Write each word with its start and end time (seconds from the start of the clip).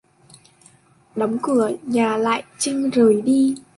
Đóng 1.15 1.37
cửa 1.43 1.71
nhà 1.83 2.17
lại 2.17 2.43
Trinh 2.57 2.89
rời 2.89 3.21
đi 3.21 3.55